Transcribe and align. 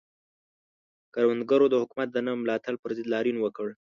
کروندګرو 1.13 1.65
د 1.69 1.75
حکومت 1.81 2.07
د 2.11 2.17
نه 2.25 2.31
ملاتړ 2.41 2.73
پر 2.81 2.89
ضد 2.97 3.05
لاریون 3.13 3.37
وکړ. 3.41 3.67